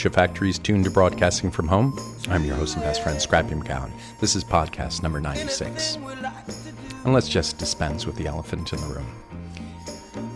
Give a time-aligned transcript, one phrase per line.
[0.00, 1.98] Kombucha factories tuned to broadcasting from home.
[2.30, 3.90] I'm your host and best friend, Scrappy McGowan.
[4.18, 5.96] This is podcast number 96.
[7.04, 9.06] And let's just dispense with the elephant in the room.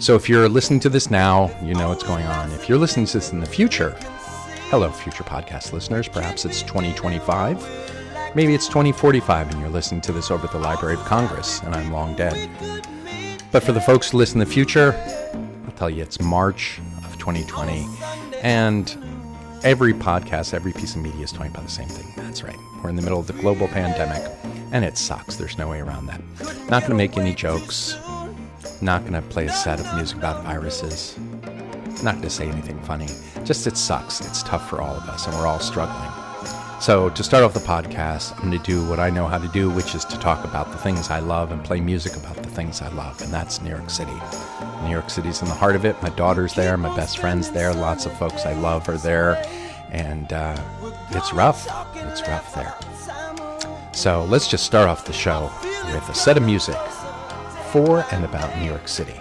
[0.00, 2.50] So if you're listening to this now, you know what's going on.
[2.50, 3.96] If you're listening to this in the future,
[4.68, 6.08] hello, future podcast listeners.
[6.08, 8.34] Perhaps it's 2025.
[8.34, 11.74] Maybe it's 2045 and you're listening to this over at the Library of Congress and
[11.74, 12.50] I'm long dead.
[13.50, 14.92] But for the folks who listen in the future,
[15.64, 17.86] I'll tell you it's March of 2020.
[18.42, 19.13] And
[19.64, 22.06] every podcast, every piece of media is talking about the same thing.
[22.22, 22.56] That's right.
[22.82, 24.22] We're in the middle of the global pandemic,
[24.72, 25.36] and it sucks.
[25.36, 26.20] There's no way around that.
[26.68, 27.96] Not going to make any jokes.
[28.82, 31.18] Not going to play a set of music about viruses.
[32.02, 33.08] Not going to say anything funny.
[33.44, 34.20] Just it sucks.
[34.20, 36.23] It's tough for all of us, and we're all struggling.
[36.80, 39.48] So, to start off the podcast, I'm going to do what I know how to
[39.48, 42.50] do, which is to talk about the things I love and play music about the
[42.50, 44.12] things I love, and that's New York City.
[44.82, 46.00] New York City's in the heart of it.
[46.02, 49.42] My daughter's there, my best friend's there, lots of folks I love are there,
[49.90, 50.60] and uh,
[51.10, 51.66] it's rough.
[51.96, 52.74] It's rough there.
[53.94, 55.50] So, let's just start off the show
[55.86, 56.76] with a set of music
[57.70, 59.20] for and about New York City.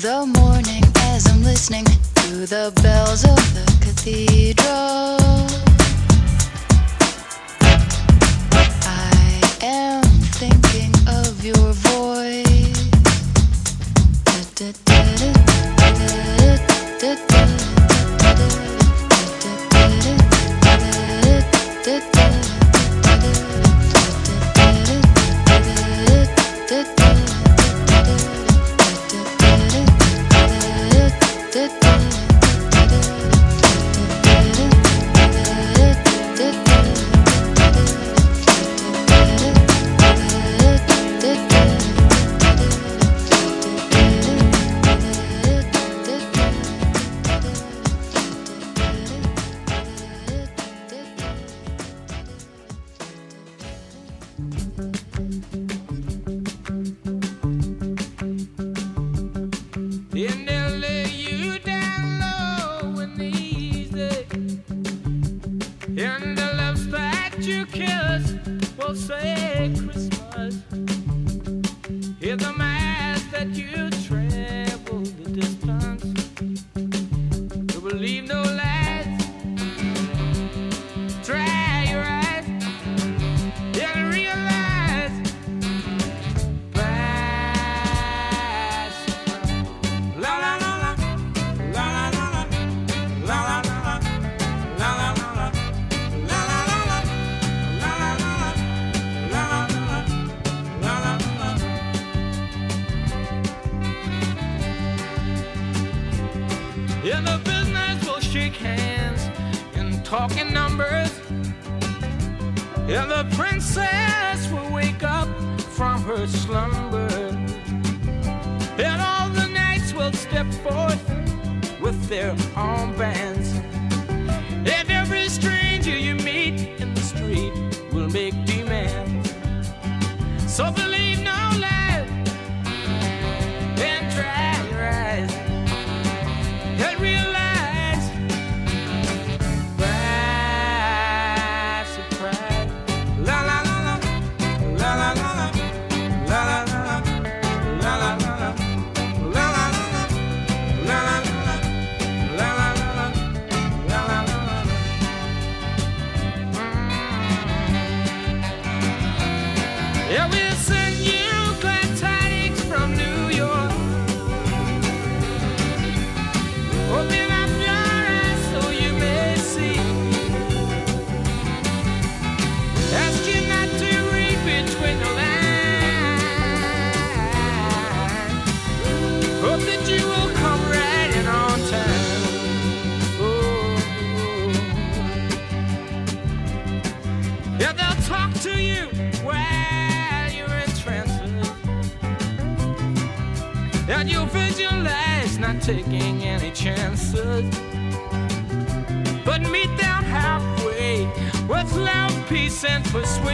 [0.00, 0.82] The morning
[1.12, 4.99] as I'm listening to the bells of the cathedral.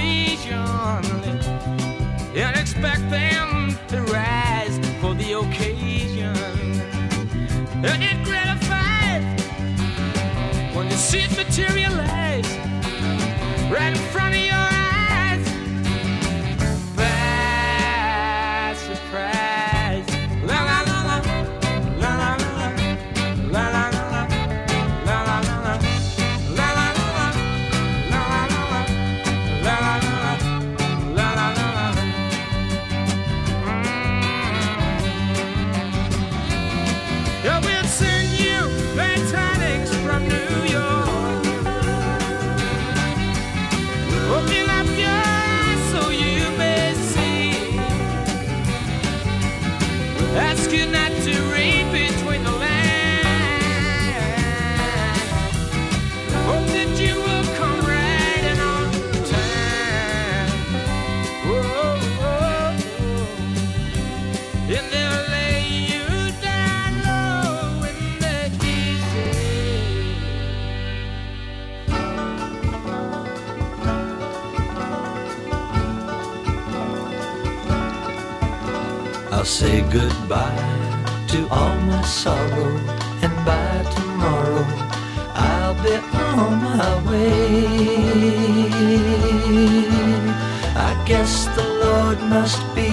[0.07, 1.05] Persuasion.
[2.35, 6.37] And expect them to rise for the occasion.
[7.85, 9.25] And it gratifies
[10.75, 12.49] when you see it materialize
[13.71, 14.76] right in front of you.
[79.97, 82.73] Goodbye to all my sorrow,
[83.25, 84.65] and by tomorrow
[85.49, 85.95] I'll be
[86.43, 87.67] on my way.
[90.89, 92.86] I guess the Lord must be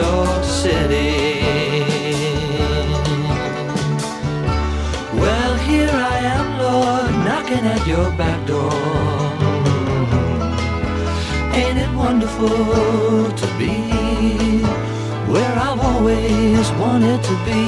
[0.00, 1.42] York City.
[5.22, 8.72] Well, here I am, Lord, knocking at your back door.
[11.60, 13.74] Ain't it wonderful to be
[15.32, 17.64] where I've always wanted to be?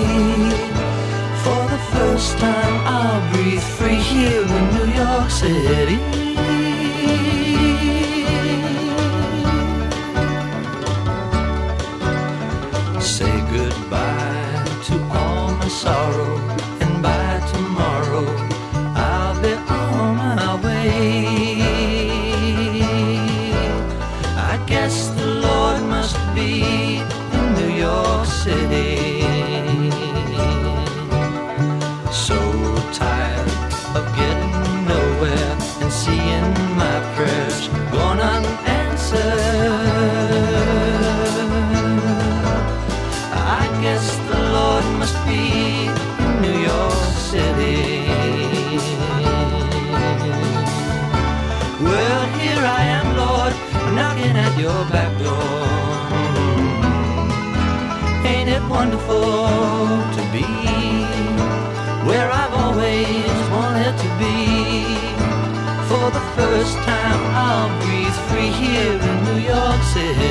[1.45, 6.22] For the first time, I'll breathe free here in New York City.
[68.73, 70.22] Here in New York City.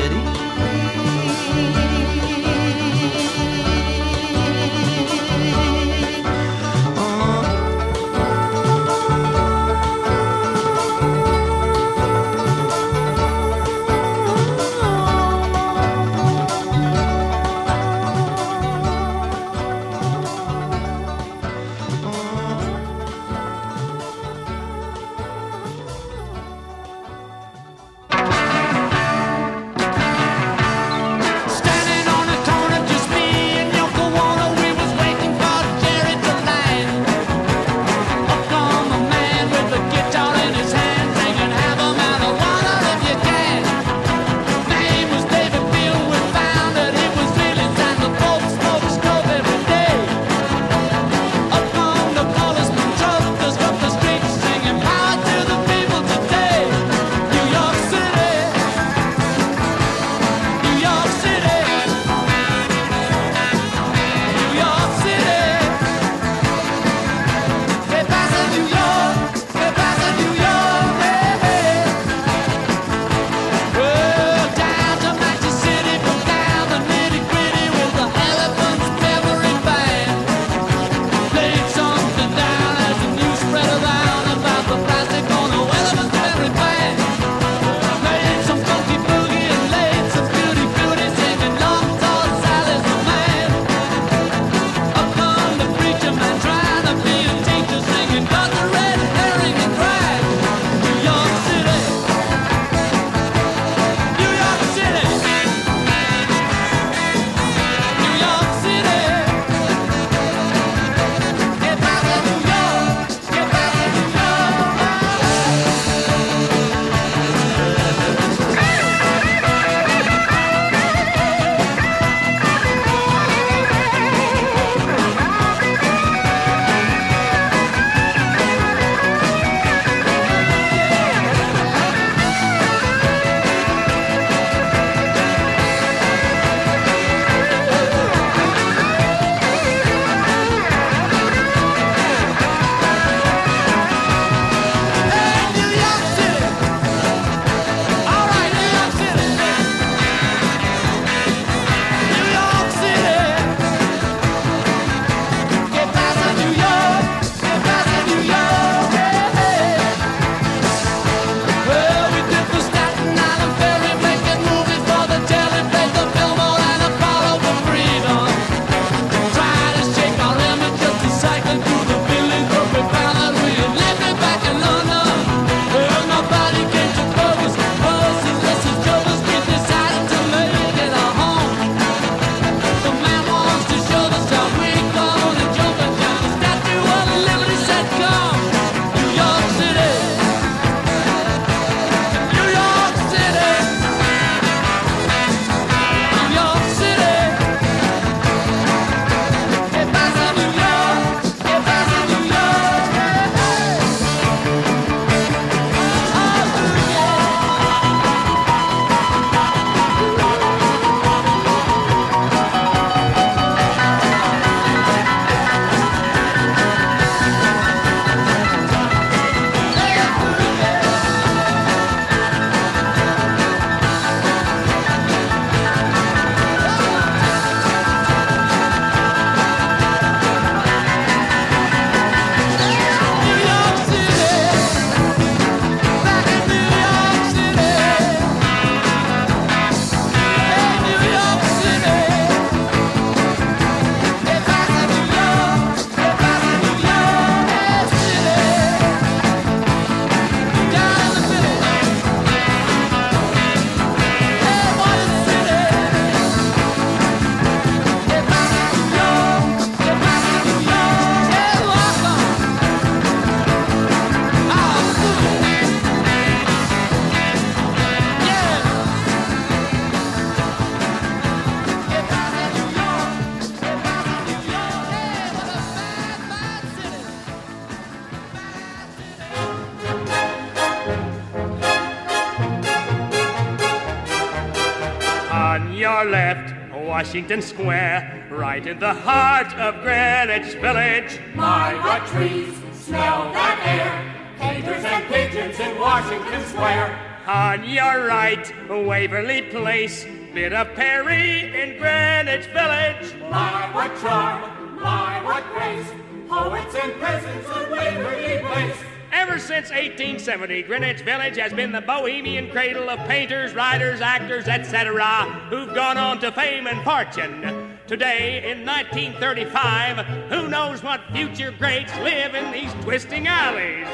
[287.01, 291.19] Washington Square, right in the heart of Greenwich Village.
[291.33, 294.37] My, what trees smell that air.
[294.37, 297.23] Painters and pigeons in Washington Square.
[297.25, 303.15] On your right, Waverly Place, bit of Paree in Greenwich Village.
[303.31, 304.79] My, what charm.
[304.79, 305.89] My, what grace.
[306.29, 308.90] Poets and peasants in Waverly Place.
[309.13, 315.25] Ever since 1870, Greenwich Village has been the bohemian cradle of painters, writers, actors, etc.,
[315.49, 317.77] who've gone on to fame and fortune.
[317.87, 319.97] Today, in 1935,
[320.29, 323.87] who knows what future greats live in these twisting alleys?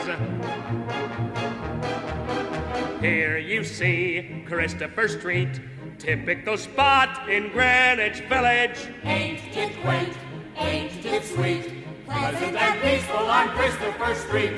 [3.02, 5.60] Here you see Christopher Street,
[5.98, 8.88] typical spot in Greenwich Village.
[9.04, 10.14] Ain't it quaint?
[10.58, 11.87] Ain't it sweet?
[12.08, 14.54] Pleasant and peaceful on Christopher Street.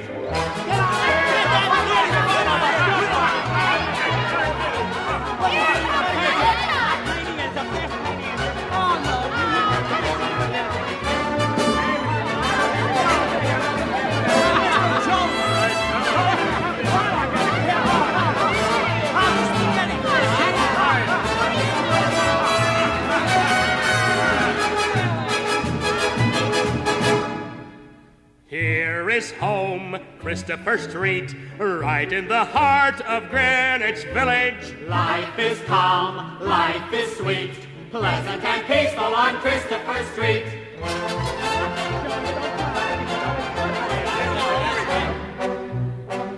[29.09, 34.75] Here is home, Christopher Street, right in the heart of Greenwich Village.
[34.87, 40.45] Life is calm, life is sweet, pleasant and peaceful on Christopher Street.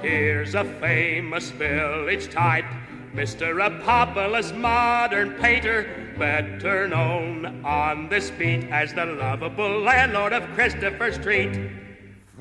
[0.02, 2.64] Here's a famous village type,
[3.14, 3.60] Mr.
[3.60, 11.91] Apopoulos, modern painter, better known on this beat as the lovable landlord of Christopher Street.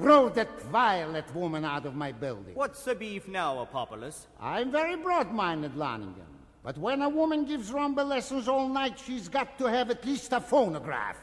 [0.01, 2.55] Throw that violet woman out of my building.
[2.55, 4.29] What's the beef now, Apopolis?
[4.41, 6.25] I'm very broad-minded, Lonigan.
[6.63, 10.33] But when a woman gives rumba lessons all night, she's got to have at least
[10.33, 11.19] a phonograph.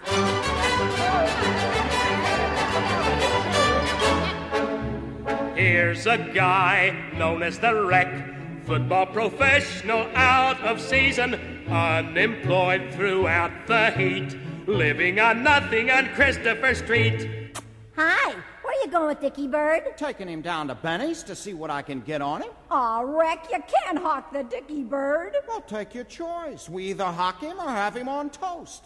[5.55, 11.33] Here's a guy known as the Wreck, football professional out of season,
[11.67, 14.37] unemployed throughout the heat,
[14.67, 17.57] living on nothing on Christopher Street.
[17.95, 18.35] Hi,
[18.67, 19.95] where you going, with Dickie Bird?
[19.95, 22.51] Taking him down to Benny's to see what I can get on him.
[22.69, 25.37] Aw, Wreck, you can't hawk the Dickie Bird.
[25.47, 26.67] Well, take your choice.
[26.67, 28.83] We either hawk him or have him on toast.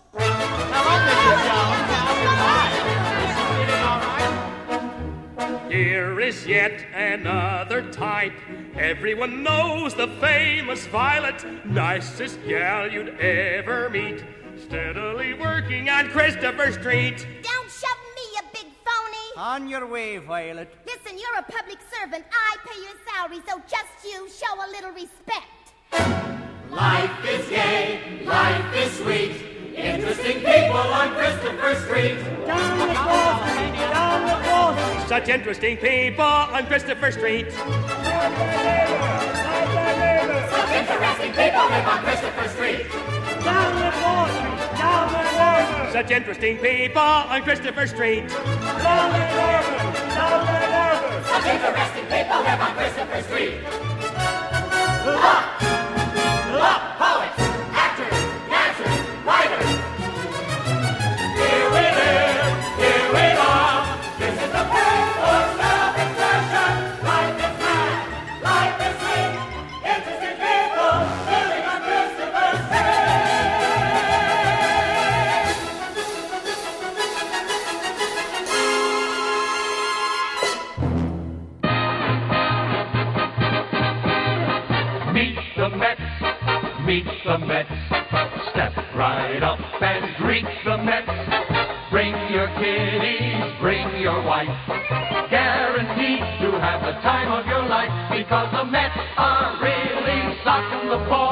[5.72, 8.34] Here is yet another type.
[8.76, 14.24] Everyone knows the famous Violet, nicest gal you'd ever meet.
[14.58, 17.26] Steadily working on Christopher Street.
[17.42, 17.98] Don't shove
[19.38, 20.74] On your way, Violet.
[20.86, 22.26] Listen, you're a public servant.
[22.32, 25.72] I pay your salary, so just you show a little respect.
[26.70, 29.32] Life is gay, life is sweet,
[29.76, 32.18] interesting people on Christopher Street.
[32.46, 33.46] Down the boardwalk,
[33.94, 35.08] down the boardwalk.
[35.08, 37.52] Such interesting people on Christopher Street.
[37.52, 37.72] Such
[40.76, 42.86] interesting people live on Christopher Street.
[45.92, 48.30] Such interesting people on Christopher Street.
[48.30, 48.42] Such
[51.46, 53.62] interesting people live on Christopher Street.
[55.06, 55.62] Look!
[56.52, 57.11] Look!
[87.32, 87.70] The Mets.
[88.52, 91.08] Step right up and greet the Mets.
[91.90, 94.52] Bring your kiddies, bring your wife.
[95.30, 101.08] Guaranteed to have the time of your life because the Mets are really socking the
[101.08, 101.31] ball,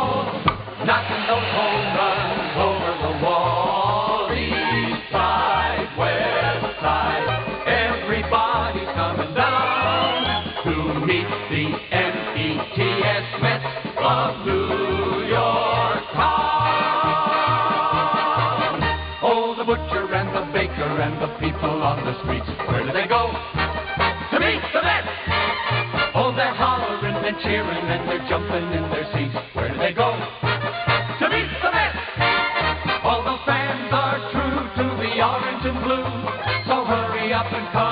[21.82, 23.32] on the streets, where do they go?
[23.32, 25.08] To meet the Mets!
[26.14, 30.12] Oh, they're hollering and cheering and they're jumping in their seats, where do they go?
[30.12, 31.98] To meet the Mets!
[33.04, 36.08] All the fans are true to the orange and blue,
[36.68, 37.89] so hurry up and come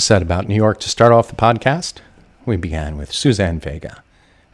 [0.00, 2.00] said about New York to start off the podcast,
[2.44, 4.02] we began with Suzanne Vega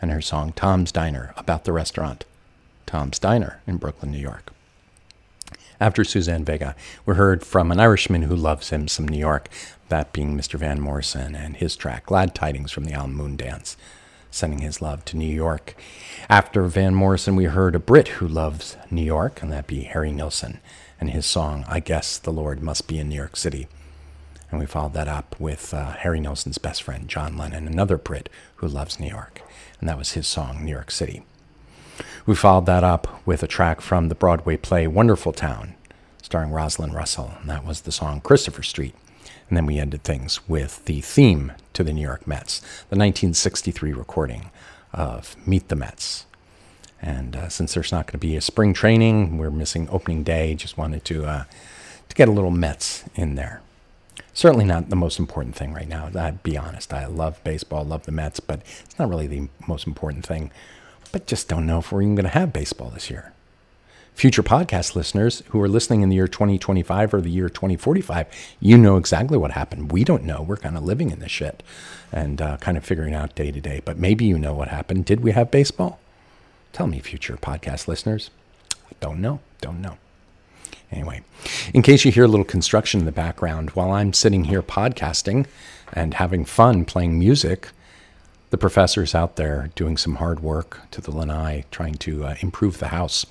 [0.00, 2.24] and her song Tom's Diner about the restaurant
[2.86, 4.52] Tom's Diner in Brooklyn, New York.
[5.80, 9.48] After Suzanne Vega, we heard from an Irishman who loves him some New York,
[9.88, 10.54] that being Mr.
[10.54, 13.74] Van Morrison and his track Glad Tidings from the album Moondance,
[14.30, 15.74] sending his love to New York.
[16.28, 20.12] After Van Morrison, we heard a Brit who loves New York, and that be Harry
[20.12, 20.60] Nilsson
[21.00, 23.66] and his song I Guess the Lord Must Be in New York City.
[24.52, 28.28] And we followed that up with uh, Harry Nilsson's best friend, John Lennon, another Brit
[28.56, 29.40] who loves New York.
[29.80, 31.22] And that was his song, New York City.
[32.26, 35.74] We followed that up with a track from the Broadway play Wonderful Town,
[36.20, 37.32] starring Rosalind Russell.
[37.40, 38.94] And that was the song Christopher Street.
[39.48, 43.94] And then we ended things with the theme to the New York Mets, the 1963
[43.94, 44.50] recording
[44.92, 46.26] of Meet the Mets.
[47.00, 50.54] And uh, since there's not going to be a spring training, we're missing opening day.
[50.54, 51.44] Just wanted to uh,
[52.10, 53.62] to get a little Mets in there
[54.34, 56.10] certainly not the most important thing right now.
[56.14, 56.92] I'd be honest.
[56.92, 60.50] I love baseball, love the Mets, but it's not really the most important thing.
[61.10, 63.32] But just don't know if we're even going to have baseball this year.
[64.14, 68.26] Future podcast listeners who are listening in the year 2025 or the year 2045,
[68.60, 69.90] you know exactly what happened.
[69.90, 70.42] We don't know.
[70.42, 71.62] We're kind of living in this shit
[72.12, 73.80] and uh, kind of figuring out day to day.
[73.84, 75.06] But maybe you know what happened.
[75.06, 75.98] Did we have baseball?
[76.72, 78.30] Tell me, future podcast listeners.
[79.00, 79.40] Don't know.
[79.60, 79.96] Don't know.
[80.92, 81.22] Anyway,
[81.72, 85.46] in case you hear a little construction in the background, while I'm sitting here podcasting
[85.92, 87.70] and having fun playing music,
[88.50, 92.78] the professor's out there doing some hard work to the lanai, trying to uh, improve
[92.78, 93.24] the house.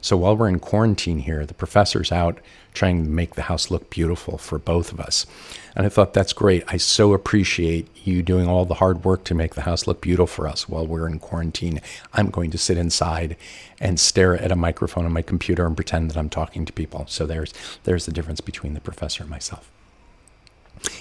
[0.00, 2.38] So while we're in quarantine here, the professor's out
[2.74, 5.26] trying to make the house look beautiful for both of us.
[5.74, 6.62] And I thought that's great.
[6.68, 10.26] I so appreciate you doing all the hard work to make the house look beautiful
[10.26, 11.80] for us while we're in quarantine.
[12.12, 13.36] I'm going to sit inside
[13.80, 17.06] and stare at a microphone on my computer and pretend that I'm talking to people.
[17.08, 17.52] So there's
[17.84, 19.70] there's the difference between the professor and myself.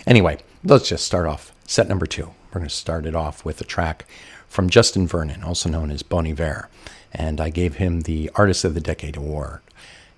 [0.08, 1.52] Anyway, let's just start off.
[1.66, 2.32] Set number two.
[2.54, 4.06] We're going to start it off with a track
[4.48, 6.70] from Justin Vernon, also known as Bon Iver.
[7.18, 9.62] And I gave him the Artist of the Decade award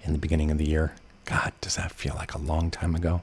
[0.04, 0.94] in the beginning of the year.
[1.26, 3.22] God, does that feel like a long time ago?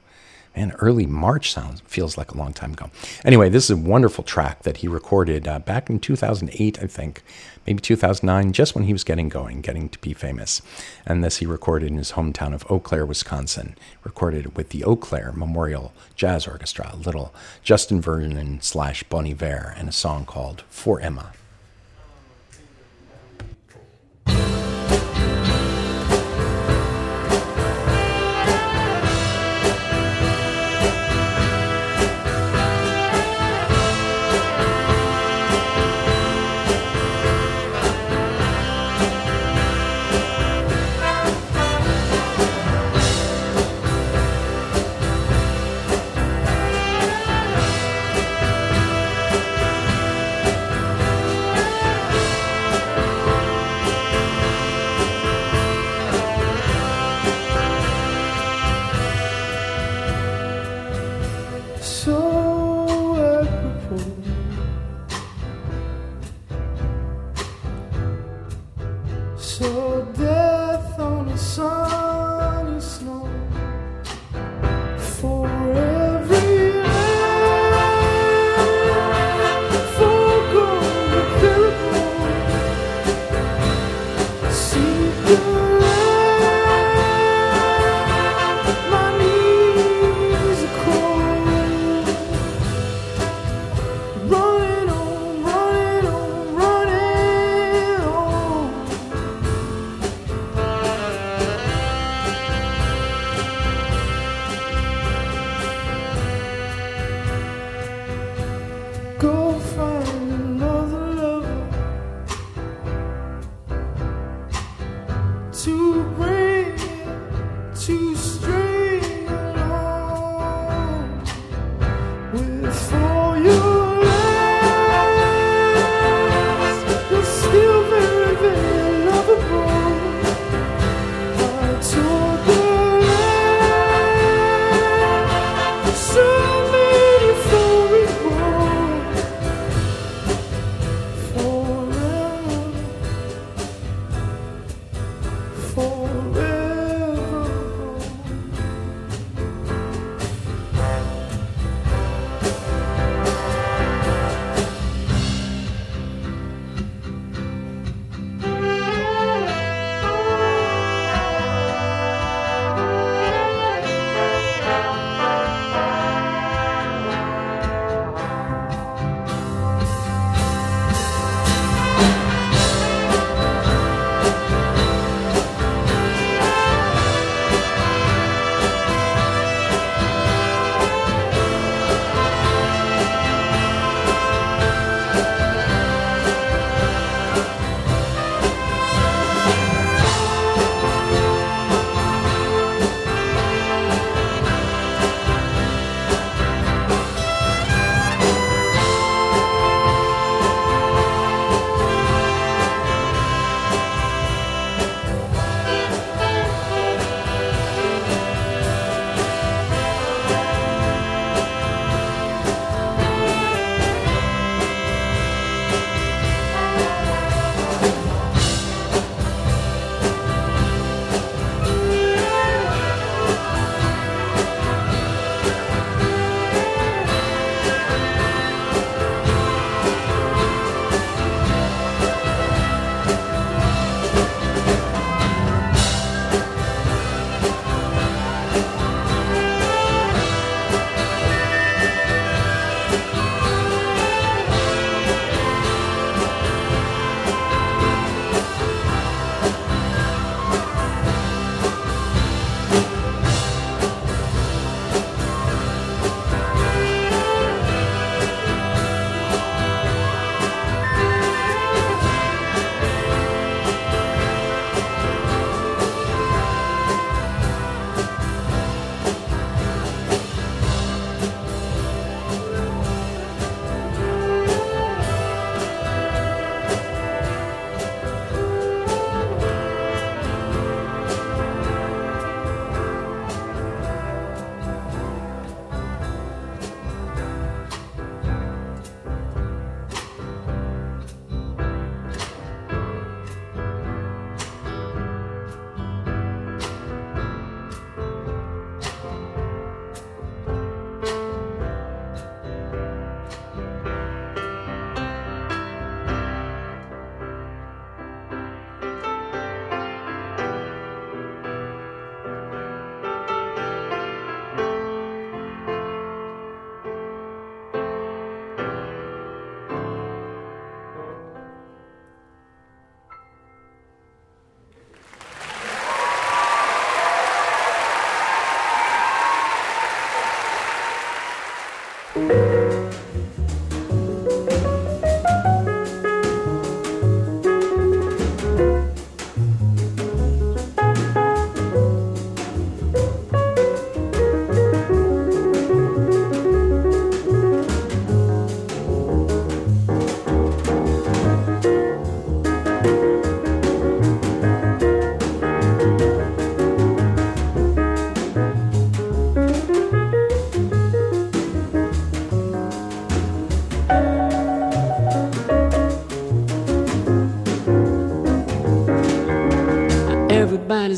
[0.55, 2.89] Man, early March sounds feels like a long time ago.
[3.25, 7.23] Anyway, this is a wonderful track that he recorded uh, back in 2008, I think,
[7.67, 10.61] maybe 2009, just when he was getting going, getting to be famous.
[11.05, 13.75] And this he recorded in his hometown of Eau Claire, Wisconsin.
[14.05, 19.73] Recorded with the Eau Claire Memorial Jazz Orchestra, a little Justin Vernon slash Bon Iver,
[19.75, 21.33] and a song called For Emma.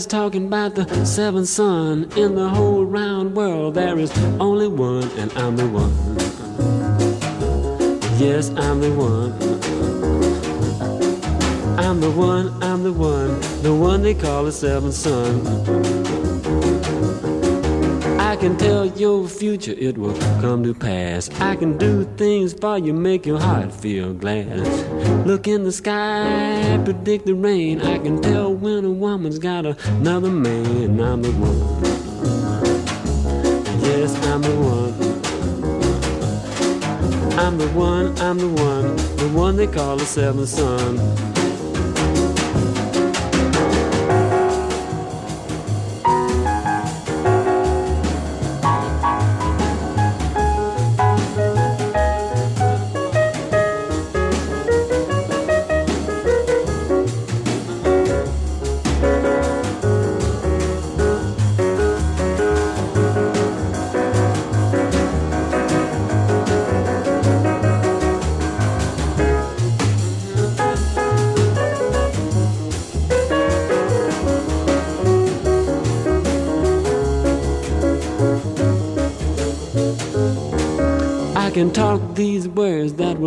[0.08, 3.74] Talking about the seventh son in the whole round world.
[3.74, 5.92] There is only one, and I'm the one.
[8.18, 9.34] Yes, I'm the one.
[11.78, 16.27] I'm the one, I'm the one, the one they call the seventh son.
[18.38, 21.28] I can tell your future, it will come to pass.
[21.42, 24.60] I can do things for you, make your heart feel glad.
[25.26, 27.82] Look in the sky, predict the rain.
[27.82, 31.02] I can tell when a woman's got another man.
[31.02, 31.58] I'm the one.
[33.82, 34.94] Yes, I'm the one.
[37.40, 41.27] I'm the one, I'm the one, the one they call the seventh son.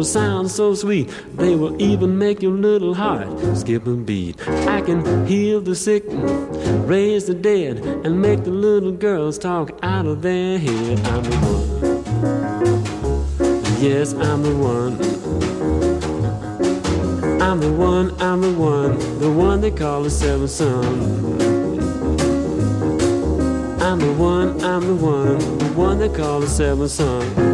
[0.01, 1.11] Will sound so sweet.
[1.37, 4.41] They will even make your little heart skip a beat.
[4.49, 6.05] I can heal the sick,
[6.89, 11.07] raise the dead, and make the little girls talk out of their head.
[11.07, 11.69] I'm the one.
[13.83, 14.95] Yes, I'm the one.
[17.43, 20.83] I'm the one, I'm the one, the one they call the seventh son.
[23.83, 27.50] I'm the one, I'm the one, the one they call the seventh son.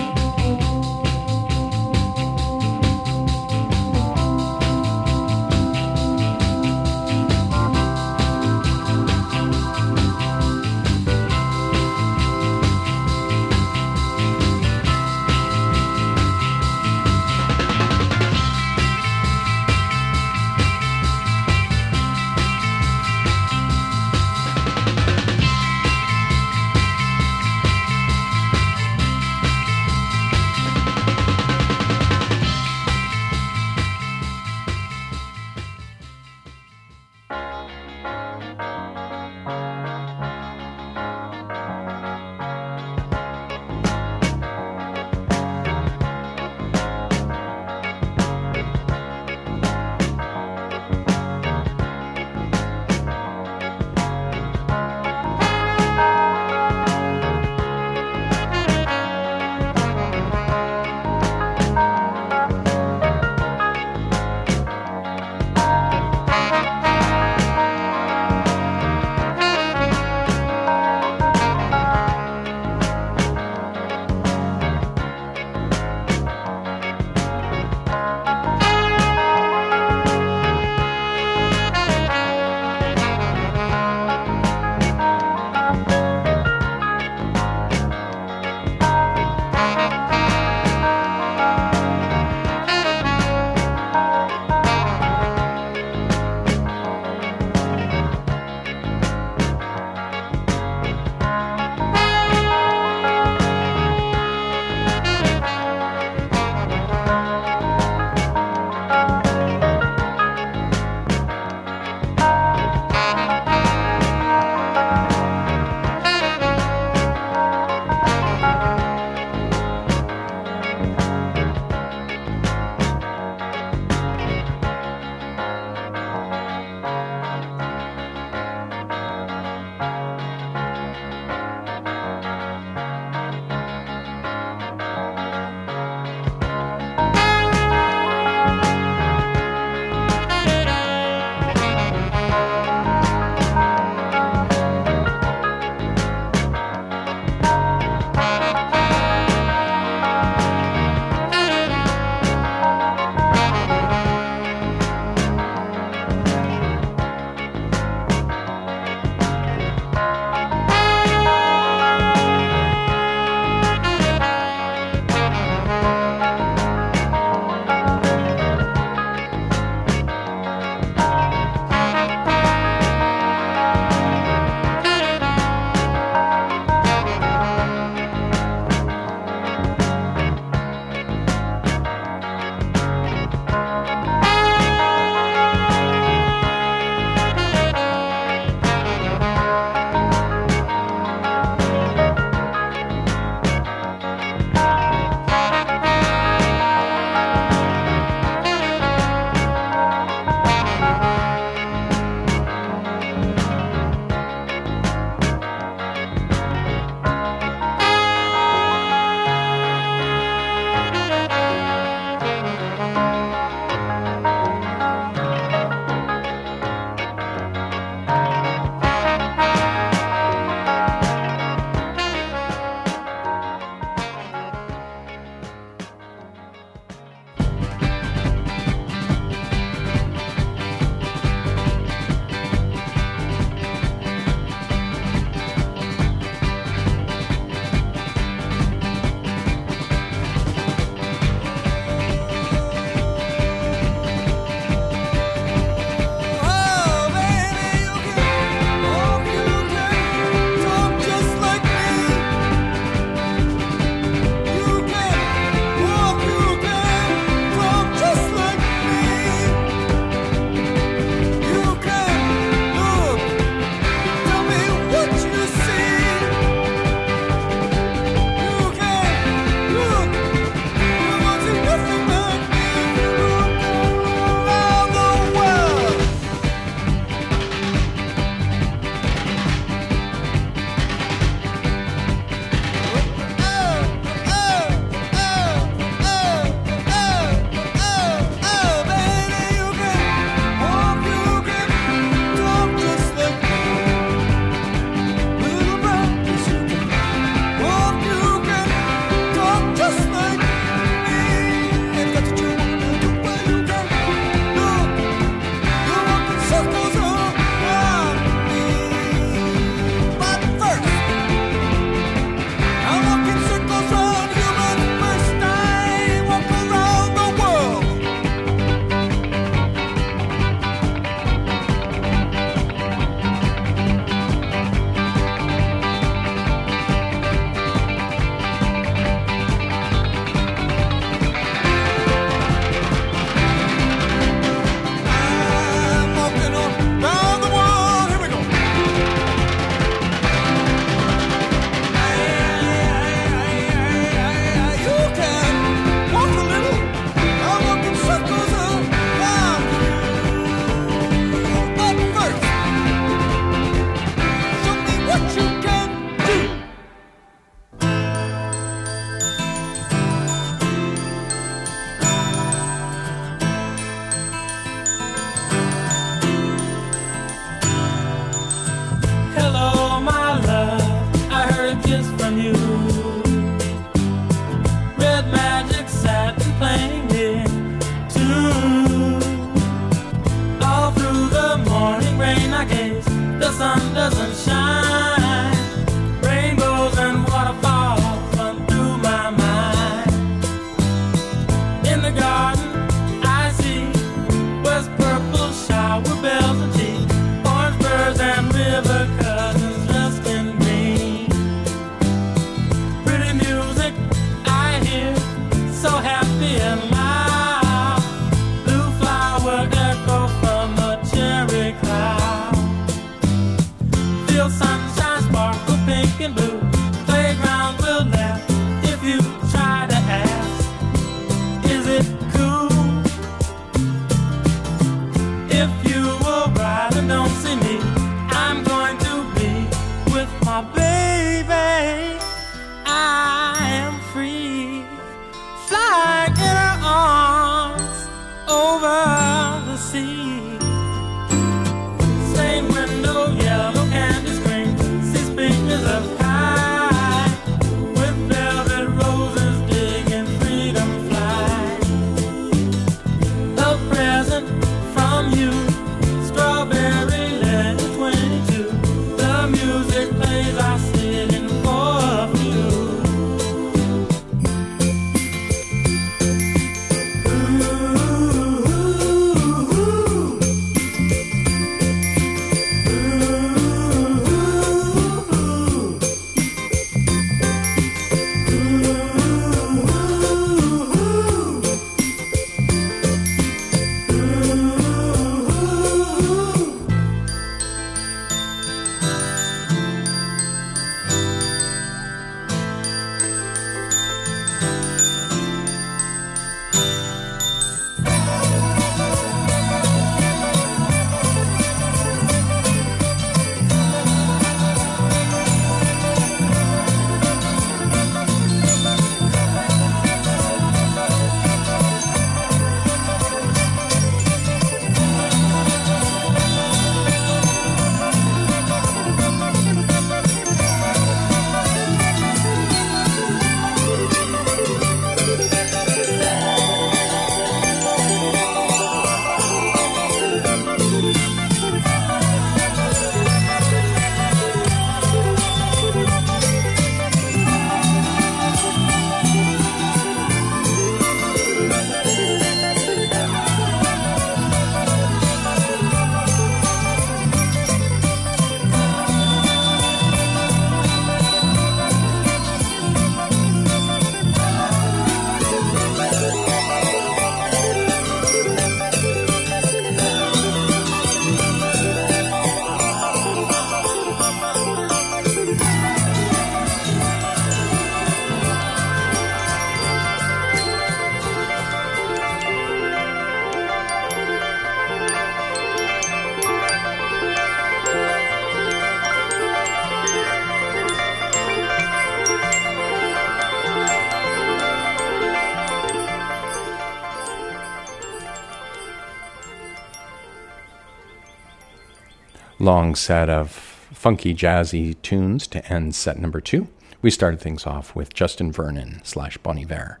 [592.66, 593.48] Long set of
[593.92, 596.66] funky jazzy tunes to end set number two.
[597.00, 600.00] We started things off with Justin Vernon slash Bon Iver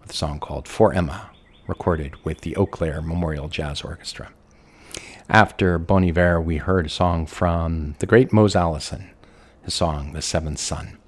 [0.00, 1.30] with a song called For Emma,
[1.66, 4.30] recorded with the Eau Claire Memorial Jazz Orchestra.
[5.28, 9.10] After Bon Iver, we heard a song from the great Mose Allison,
[9.62, 10.98] his song The Seventh Son.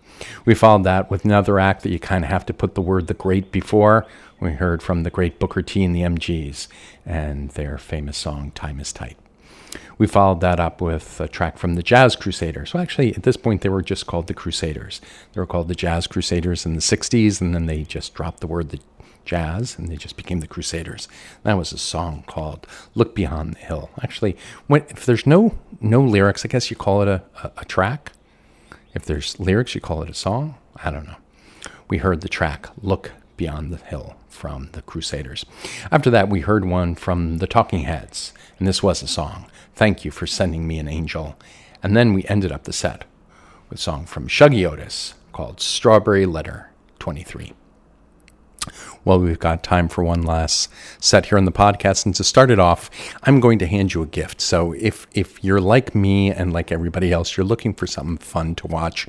[0.45, 3.07] We followed that with another act that you kind of have to put the word
[3.07, 4.07] the great before.
[4.41, 6.67] We heard from the great Booker T and the MGs
[7.07, 9.17] and their famous song Time is Tight.
[9.99, 12.73] We followed that up with a track from the Jazz Crusaders.
[12.73, 15.01] Well, actually, at this point, they were just called the Crusaders.
[15.33, 18.47] They were called the Jazz Crusaders in the 60s, and then they just dropped the
[18.47, 18.81] word the
[19.25, 21.09] jazz and they just became the Crusaders.
[21.45, 23.91] That was a song called Look Beyond the Hill.
[24.03, 27.65] Actually, when, if there's no, no lyrics, I guess you call it a, a, a
[27.65, 28.13] track.
[28.95, 30.57] If there's lyrics, you call it a song.
[30.83, 31.17] I don't know.
[31.89, 35.45] We heard the track Look Beyond the Hill from the Crusaders.
[35.91, 39.47] After that, we heard one from the Talking Heads, and this was a song.
[39.75, 41.37] Thank you for sending me an angel.
[41.83, 43.05] And then we ended up the set
[43.69, 47.53] with a song from Shuggie Otis called Strawberry Letter 23.
[49.05, 52.05] Well, we've got time for one last set here on the podcast.
[52.05, 52.91] And to start it off,
[53.23, 54.41] I'm going to hand you a gift.
[54.41, 58.55] So if, if you're like me and like everybody else, you're looking for something fun
[58.57, 59.09] to watch,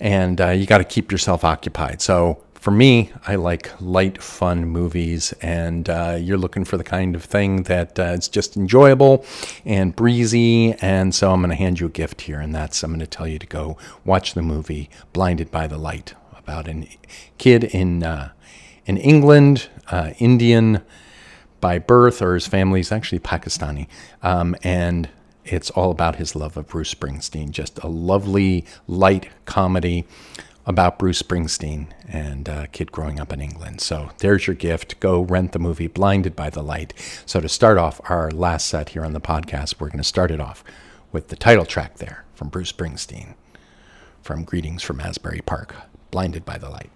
[0.00, 2.00] and uh, you got to keep yourself occupied.
[2.02, 7.14] So For me, I like light, fun movies, and uh, you're looking for the kind
[7.14, 9.26] of thing that uh, it's just enjoyable
[9.66, 10.72] and breezy.
[10.80, 13.06] And so I'm going to hand you a gift here, and that's I'm going to
[13.06, 16.88] tell you to go watch the movie Blinded by the Light about a
[17.36, 18.30] kid in uh,
[18.86, 20.80] in England, uh, Indian
[21.60, 23.88] by birth, or his family is actually Pakistani,
[24.22, 25.10] um, and
[25.44, 27.50] it's all about his love of Bruce Springsteen.
[27.50, 30.06] Just a lovely, light comedy
[30.66, 33.80] about Bruce Springsteen and a kid growing up in England.
[33.80, 34.98] So there's your gift.
[35.00, 36.94] Go rent the movie Blinded by the Light.
[37.26, 40.30] So to start off our last set here on the podcast, we're going to start
[40.30, 40.64] it off
[41.12, 43.34] with the title track there from Bruce Springsteen
[44.22, 45.74] from Greetings from Asbury Park,
[46.10, 46.90] Blinded by the Light.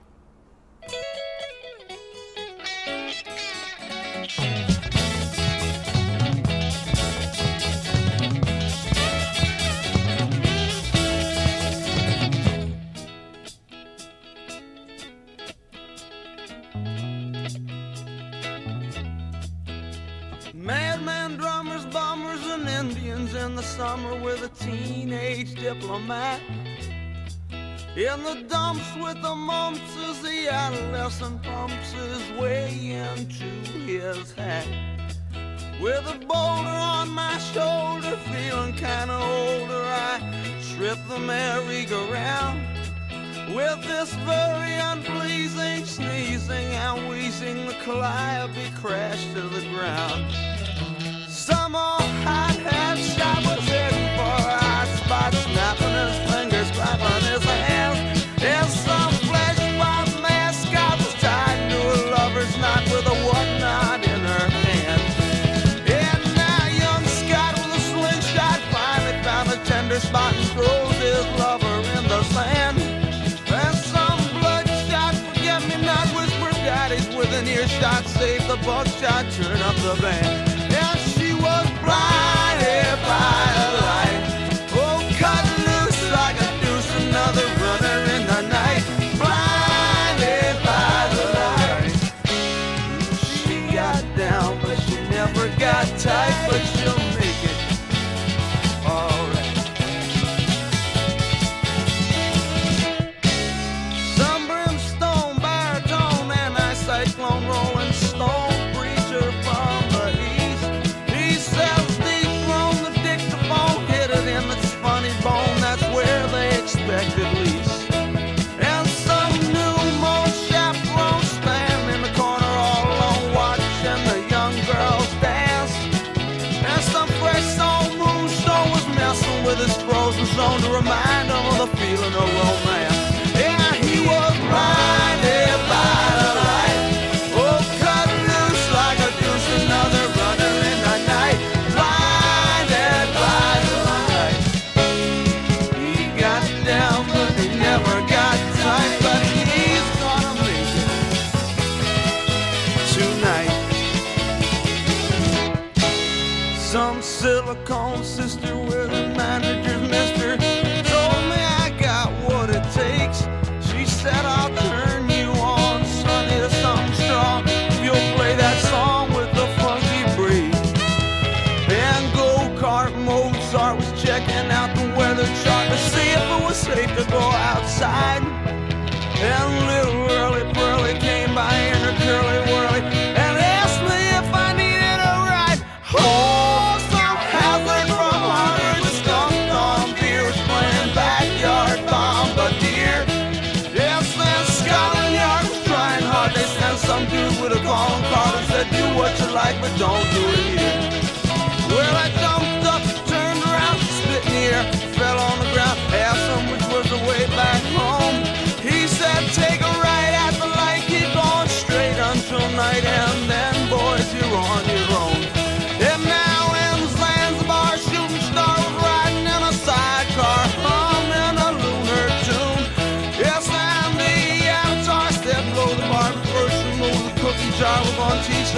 [23.98, 26.40] Summer with a teenage diplomat.
[27.96, 33.50] In the dumps with the mumps as the adolescent pumps his way into
[33.86, 34.66] his hat.
[35.80, 40.20] With a boulder on my shoulder, feeling kinda older, I
[40.74, 42.60] trip the merry-go-round.
[43.54, 50.24] With this very unpleasing sneezing and wheezing, the calliope crashed to the ground.
[51.28, 53.47] Some old hot hat shot
[78.84, 80.37] buckshot, turn up the band.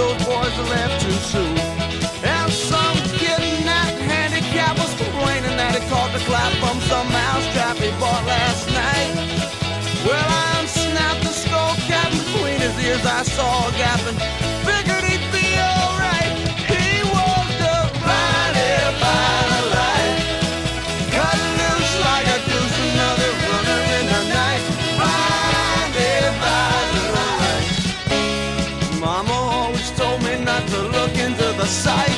[0.01, 1.57] Those boys to laugh too soon.
[2.25, 7.09] And some kid in that handicap was complaining that he caught the clap from some
[7.13, 9.13] mousetrap he bought last night.
[10.07, 13.05] Well, I unsnapped the skull cap between his ears.
[13.05, 14.17] I saw a gap and
[31.71, 32.10] sights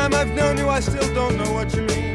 [0.00, 2.14] time I've known you, I still don't know what you mean.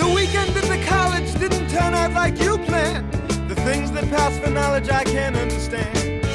[0.00, 3.12] The weekend at the college didn't turn out like you planned.
[3.48, 6.26] The things that pass for knowledge I can't understand.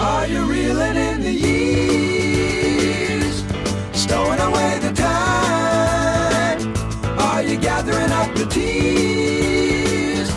[0.00, 3.34] Are you reeling in the years?
[3.92, 6.60] Stowing away the time?
[7.28, 10.28] Are you gathering up the tears?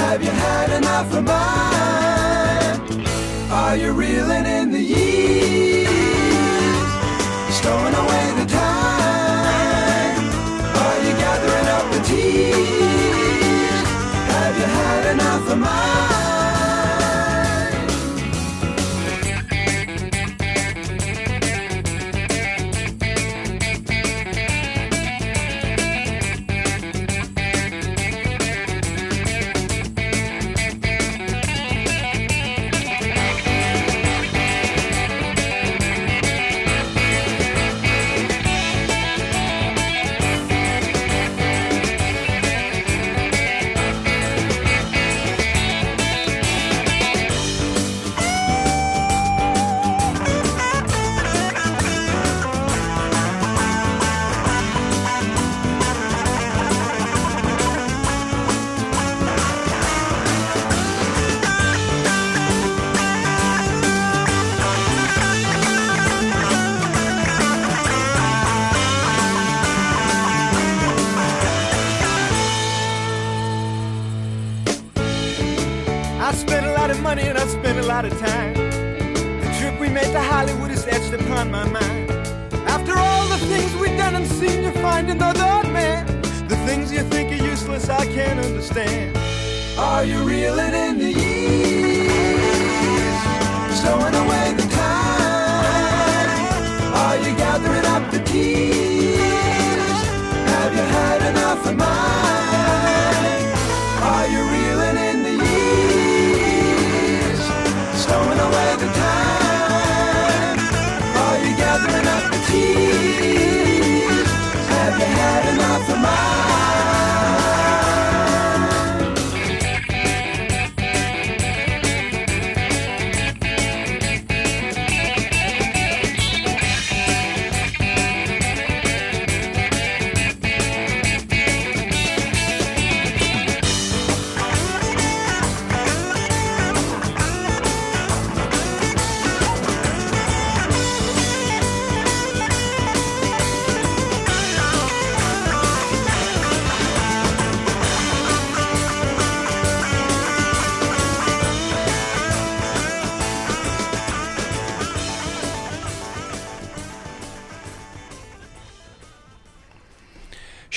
[0.00, 2.80] Have you had enough of mine?
[3.50, 4.83] Are you reeling in the
[15.54, 16.03] had enough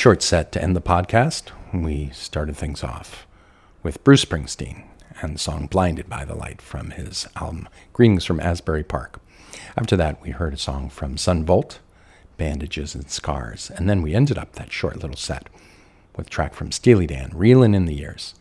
[0.07, 1.51] Short set to end the podcast.
[1.73, 3.27] We started things off
[3.83, 4.85] with Bruce Springsteen
[5.21, 9.19] and the song Blinded by the Light from his album Greetings from Asbury Park.
[9.75, 11.79] After that, we heard a song from Son Volt,
[12.37, 13.69] Bandages and Scars.
[13.69, 15.49] And then we ended up that short little set
[16.15, 18.33] with a track from Steely Dan, Reelin' in the Years.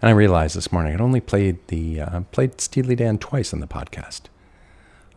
[0.00, 3.58] And I realized this morning I'd only played the uh, played Steely Dan twice on
[3.58, 4.28] the podcast.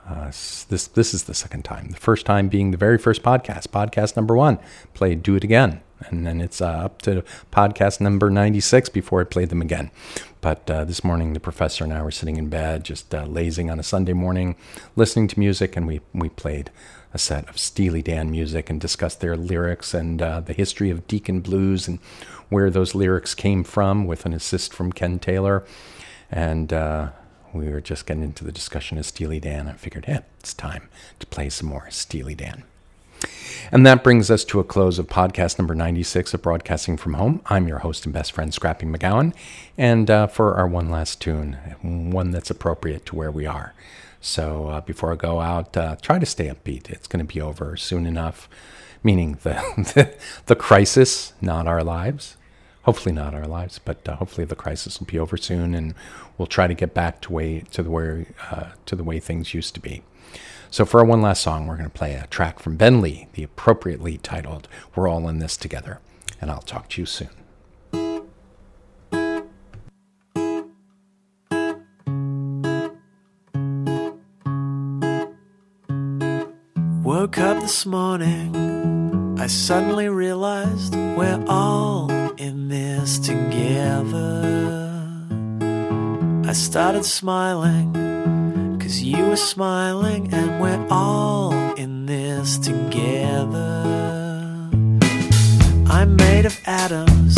[0.10, 0.26] Uh,
[0.70, 1.90] this this is the second time.
[1.90, 4.58] The first time being the very first podcast, podcast number one.
[4.96, 9.22] Played "Do It Again," and then it's uh, up to podcast number ninety six before
[9.22, 9.92] I played them again.
[10.42, 13.70] But uh, this morning, the professor and I were sitting in bed, just uh, lazing
[13.70, 14.56] on a Sunday morning,
[14.96, 16.72] listening to music, and we we played
[17.14, 21.08] a set of Steely Dan music and discussed their lyrics and uh, the history of
[21.08, 22.00] Deacon Blues and
[22.50, 25.64] where those lyrics came from, with an assist from Ken Taylor,
[26.32, 26.74] and.
[26.74, 27.10] Uh,
[27.54, 29.68] we were just getting into the discussion of Steely Dan.
[29.68, 30.90] I figured, hey, it's time
[31.20, 32.64] to play some more Steely Dan.
[33.72, 37.42] And that brings us to a close of podcast number 96 of Broadcasting from Home.
[37.48, 39.34] I'm your host and best friend, Scrappy McGowan.
[39.78, 43.74] And uh, for our one last tune, one that's appropriate to where we are.
[44.22, 46.90] So uh, before I go out, uh, try to stay upbeat.
[46.90, 48.50] It's going to be over soon enough,
[49.04, 49.54] meaning the,
[49.96, 52.38] the, the crisis, not our lives
[52.84, 55.94] hopefully not our lives, but uh, hopefully the crisis will be over soon, and
[56.38, 59.54] we'll try to get back to way to the way uh, to the way things
[59.54, 60.02] used to be.
[60.72, 63.28] So for our one last song, we're going to play a track from Ben Lee,
[63.34, 66.00] the appropriately titled "We're All in This Together,"
[66.40, 67.30] and I'll talk to you soon.
[77.04, 82.09] Woke up this morning, I suddenly realized we're all
[82.50, 84.42] in this together.
[86.48, 87.94] I started smiling,
[88.82, 93.84] cause you were smiling, and we're all in this together.
[95.96, 97.38] I'm made of atoms,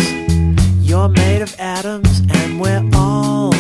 [0.80, 3.54] you're made of atoms, and we're all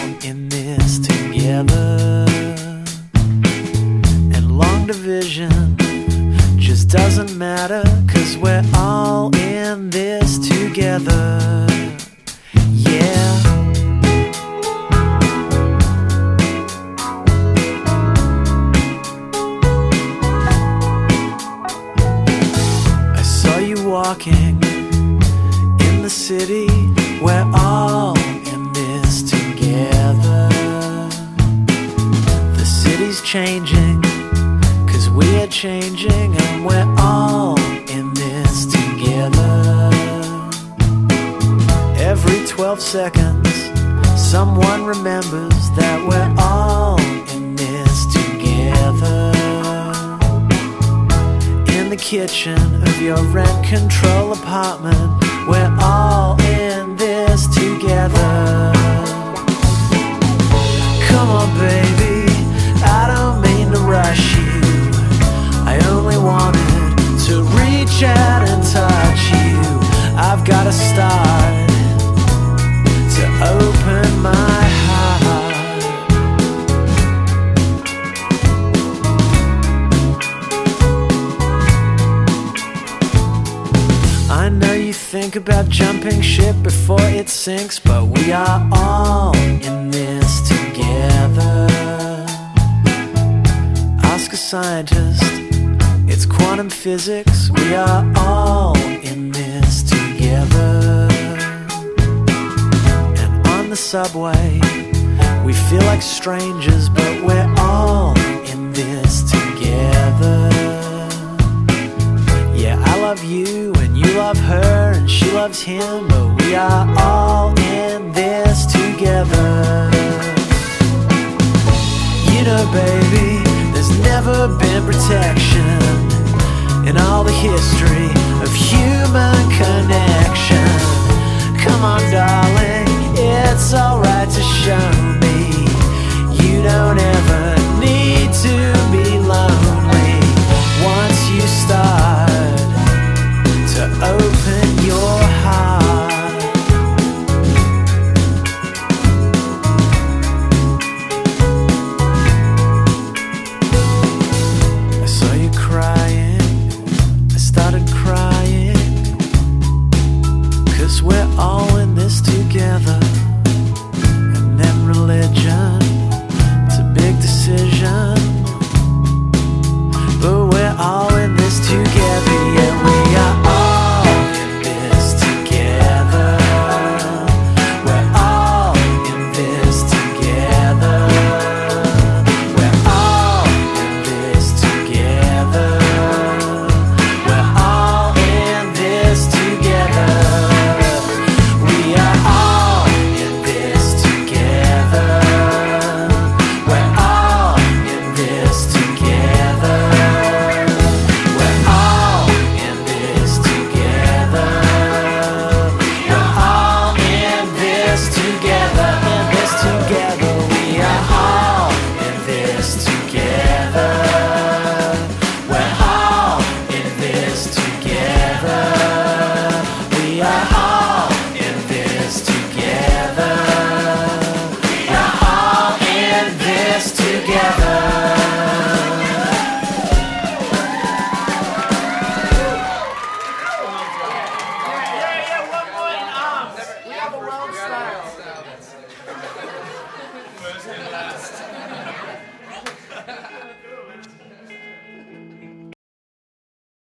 [106.22, 106.61] strange